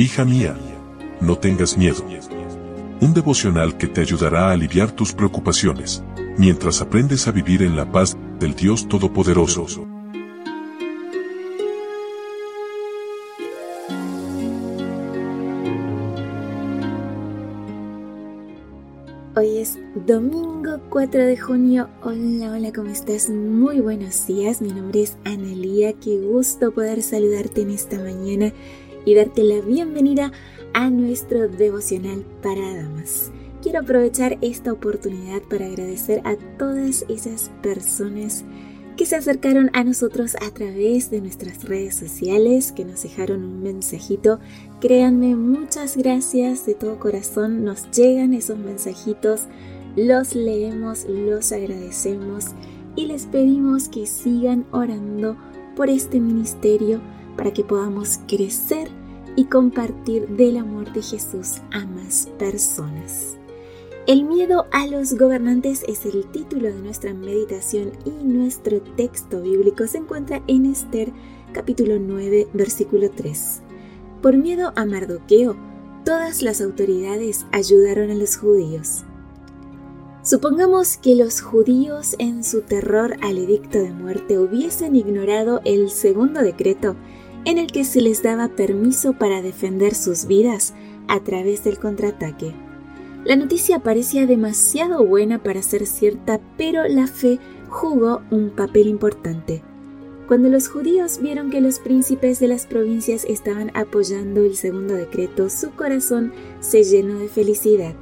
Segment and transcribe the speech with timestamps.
[0.00, 0.56] Hija mía,
[1.20, 2.04] no tengas miedo.
[3.00, 6.04] Un devocional que te ayudará a aliviar tus preocupaciones,
[6.36, 9.88] mientras aprendes a vivir en la paz del Dios Todopoderoso.
[19.34, 21.88] Hoy es domingo 4 de junio.
[22.04, 23.28] Hola, hola, ¿cómo estás?
[23.30, 24.62] Muy buenos días.
[24.62, 25.92] Mi nombre es Analía.
[25.94, 28.52] Qué gusto poder saludarte en esta mañana
[29.08, 30.32] y darte la bienvenida
[30.74, 33.32] a nuestro devocional para damas.
[33.62, 38.44] Quiero aprovechar esta oportunidad para agradecer a todas esas personas
[38.98, 43.62] que se acercaron a nosotros a través de nuestras redes sociales, que nos dejaron un
[43.62, 44.40] mensajito.
[44.78, 47.64] Créanme, muchas gracias de todo corazón.
[47.64, 49.44] Nos llegan esos mensajitos,
[49.96, 52.48] los leemos, los agradecemos
[52.94, 55.38] y les pedimos que sigan orando
[55.76, 57.00] por este ministerio
[57.38, 58.97] para que podamos crecer
[59.38, 63.36] y compartir del amor de Jesús a más personas.
[64.08, 69.86] El miedo a los gobernantes es el título de nuestra meditación y nuestro texto bíblico
[69.86, 71.12] se encuentra en Esther
[71.52, 73.62] capítulo 9 versículo 3.
[74.22, 75.56] Por miedo a Mardoqueo,
[76.04, 79.04] todas las autoridades ayudaron a los judíos.
[80.24, 86.42] Supongamos que los judíos en su terror al edicto de muerte hubiesen ignorado el segundo
[86.42, 86.96] decreto
[87.48, 90.74] en el que se les daba permiso para defender sus vidas
[91.08, 92.52] a través del contraataque.
[93.24, 97.38] La noticia parecía demasiado buena para ser cierta, pero la fe
[97.70, 99.62] jugó un papel importante.
[100.26, 105.48] Cuando los judíos vieron que los príncipes de las provincias estaban apoyando el segundo decreto,
[105.48, 107.94] su corazón se llenó de felicidad.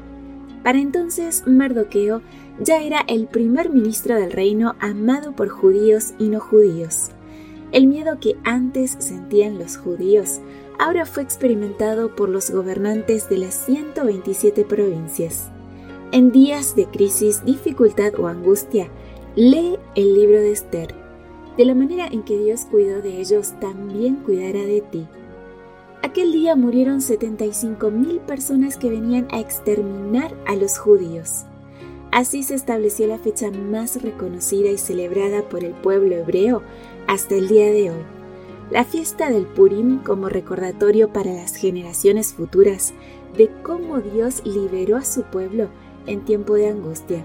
[0.65, 2.21] Para entonces, Mardoqueo
[2.59, 7.11] ya era el primer ministro del reino amado por judíos y no judíos.
[7.73, 10.41] El miedo que antes sentían los judíos
[10.79, 15.51] ahora fue experimentado por los gobernantes de las 127 provincias.
[16.13, 18.89] En días de crisis, dificultad o angustia,
[19.35, 20.95] lee el libro de Esther.
[21.57, 25.07] De la manera en que Dios cuidó de ellos, también cuidará de ti.
[26.03, 31.47] Aquel día murieron 75 mil personas que venían a exterminar a los judíos.
[32.17, 36.63] Así se estableció la fecha más reconocida y celebrada por el pueblo hebreo
[37.07, 38.03] hasta el día de hoy.
[38.71, 42.95] La fiesta del Purim como recordatorio para las generaciones futuras
[43.37, 45.69] de cómo Dios liberó a su pueblo
[46.07, 47.23] en tiempo de angustia.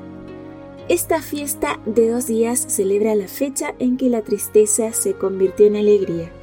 [0.90, 5.78] Esta fiesta de dos días celebra la fecha en que la tristeza se convirtió en
[5.78, 6.34] alegría.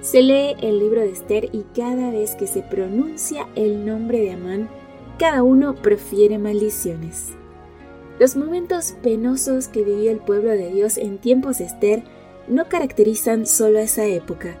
[0.00, 4.32] Se lee el libro de Esther y cada vez que se pronuncia el nombre de
[4.32, 4.70] Amán,
[5.18, 7.35] cada uno profiere maldiciones.
[8.18, 12.02] Los momentos penosos que vivió el pueblo de Dios en tiempos de Esther
[12.48, 14.58] no caracterizan solo a esa época.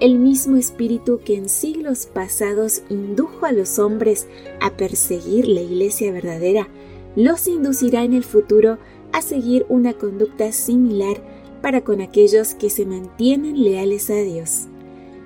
[0.00, 4.26] El mismo espíritu que en siglos pasados indujo a los hombres
[4.60, 6.68] a perseguir la iglesia verdadera,
[7.16, 8.78] los inducirá en el futuro
[9.12, 11.18] a seguir una conducta similar
[11.62, 14.68] para con aquellos que se mantienen leales a Dios.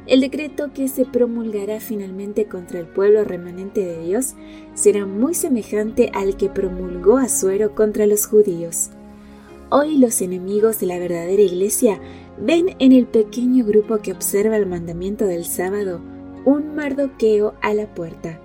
[0.07, 4.35] El decreto que se promulgará finalmente contra el pueblo remanente de Dios
[4.75, 8.91] será muy semejante al que promulgó Asuero contra los judíos.
[9.71, 12.01] Hoy los enemigos de la verdadera iglesia
[12.37, 16.01] ven en el pequeño grupo que observa el mandamiento del sábado
[16.45, 18.41] un mardoqueo a la puerta.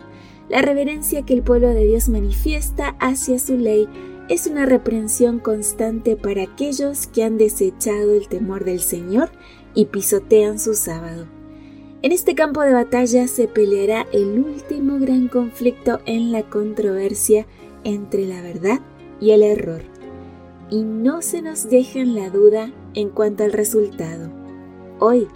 [0.49, 3.89] La reverencia que el pueblo de Dios manifiesta hacia su ley
[4.29, 9.31] es una reprensión constante para aquellos que han desechado el temor del Señor
[9.73, 11.36] y pisotean su sábado.
[12.07, 17.45] En este campo de batalla se peleará el último gran conflicto en la controversia
[17.83, 18.79] entre la verdad
[19.19, 19.81] y el error
[20.69, 24.31] y no se nos dejen la duda en cuanto al resultado.
[24.99, 25.27] Hoy,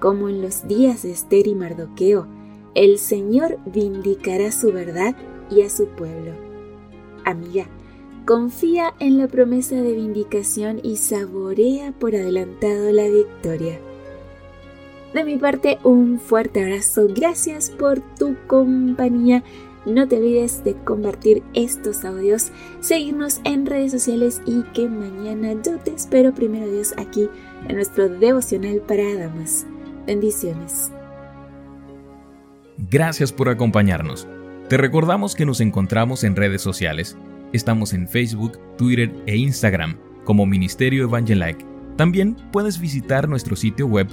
[0.00, 2.26] como en los días de Esther y Mardoqueo,
[2.74, 5.14] el Señor vindicará su verdad
[5.50, 6.32] y a su pueblo.
[7.26, 7.68] Amiga,
[8.24, 13.78] confía en la promesa de vindicación y saborea por adelantado la victoria.
[15.14, 17.06] De mi parte, un fuerte abrazo.
[17.08, 19.42] Gracias por tu compañía
[19.86, 22.50] no te olvides de compartir estos audios,
[22.80, 27.28] seguirnos en redes sociales y que mañana yo te espero primero Dios aquí
[27.68, 29.66] en nuestro devocional para damas.
[30.06, 30.90] Bendiciones.
[32.90, 34.26] Gracias por acompañarnos.
[34.68, 37.16] Te recordamos que nos encontramos en redes sociales.
[37.52, 41.64] Estamos en Facebook, Twitter e Instagram como Ministerio Evangelike.
[41.96, 44.08] También puedes visitar nuestro sitio web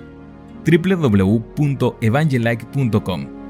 [0.65, 3.40] www.evangelike.com